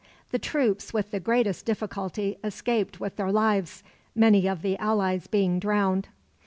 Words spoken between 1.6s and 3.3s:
difficulty escaped with